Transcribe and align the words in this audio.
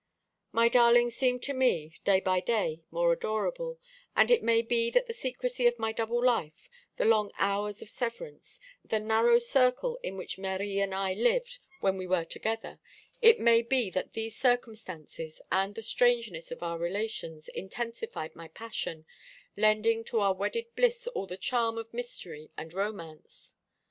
My 0.51 0.67
darling 0.67 1.11
seemed 1.11 1.43
to 1.43 1.53
me, 1.53 1.93
day 2.05 2.19
by 2.19 2.39
day, 2.39 2.81
more 2.89 3.13
adorable, 3.13 3.77
and 4.15 4.31
it 4.31 4.41
may 4.41 4.63
be 4.63 4.89
that 4.89 5.05
the 5.05 5.13
secrecy 5.13 5.67
of 5.67 5.77
my 5.77 5.91
double 5.91 6.25
life, 6.25 6.71
the 6.97 7.05
long 7.05 7.29
hours 7.37 7.83
of 7.83 7.89
severance, 7.91 8.59
the 8.83 8.99
narrow 8.99 9.37
circle 9.37 9.99
in 10.01 10.17
which 10.17 10.39
Marie 10.39 10.79
and 10.79 10.95
I 10.95 11.13
lived 11.13 11.59
when 11.81 11.97
we 11.97 12.07
were 12.07 12.25
together 12.25 12.79
it 13.21 13.39
may 13.39 13.61
be 13.61 13.91
that 13.91 14.13
these 14.13 14.35
circumstances, 14.35 15.39
and 15.51 15.75
the 15.75 15.83
strangeness 15.83 16.49
of 16.51 16.63
our 16.63 16.79
relations, 16.79 17.47
intensified 17.49 18.35
my 18.35 18.47
passion, 18.47 19.05
lending 19.55 20.03
to 20.05 20.19
our 20.21 20.33
wedded 20.33 20.75
bliss 20.75 21.05
all 21.13 21.27
the 21.27 21.37
charm 21.37 21.77
of 21.77 21.93
mystery 21.93 22.49
and 22.57 22.73
romance. 22.73 23.53